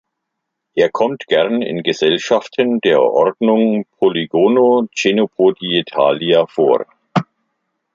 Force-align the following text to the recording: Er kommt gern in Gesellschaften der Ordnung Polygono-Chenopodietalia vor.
Er 0.73 0.89
kommt 0.89 1.27
gern 1.27 1.61
in 1.61 1.83
Gesellschaften 1.83 2.79
der 2.81 3.03
Ordnung 3.03 3.85
Polygono-Chenopodietalia 3.99 6.47
vor. 6.47 6.87